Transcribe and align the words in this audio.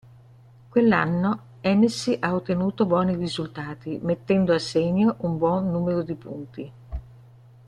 Quell'anno 0.69 1.39
Hennessy 1.61 2.17
ha 2.19 2.33
ottenuto 2.33 2.87
buoni 2.87 3.15
risultati 3.15 3.99
mettendo 4.01 4.51
assegno 4.51 5.17
un 5.19 5.37
buon 5.37 5.69
numero 5.69 6.01
di 6.01 6.15
punti. 6.15 6.71